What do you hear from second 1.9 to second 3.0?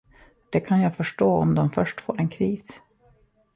får en kris.